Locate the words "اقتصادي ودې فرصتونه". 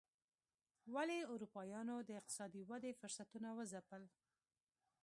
2.19-3.49